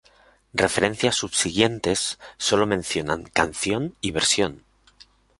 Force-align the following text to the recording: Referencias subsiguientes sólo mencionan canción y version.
Referencias 0.55 1.13
subsiguientes 1.13 2.17
sólo 2.39 2.65
mencionan 2.65 3.21
canción 3.21 3.93
y 4.01 4.09
version. 4.09 4.63